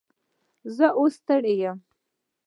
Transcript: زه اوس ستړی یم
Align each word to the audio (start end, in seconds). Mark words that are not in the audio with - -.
زه 0.75 0.85
اوس 0.99 1.13
ستړی 1.21 1.53
یم 1.61 1.77